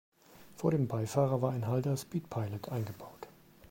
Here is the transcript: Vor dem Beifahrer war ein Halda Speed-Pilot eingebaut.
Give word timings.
Vor 0.55 0.71
dem 0.71 0.87
Beifahrer 0.87 1.43
war 1.43 1.51
ein 1.51 1.67
Halda 1.67 1.95
Speed-Pilot 1.95 2.69
eingebaut. 2.69 3.27